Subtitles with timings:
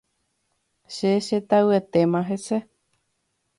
[0.93, 2.57] Che chetavyetéma hese.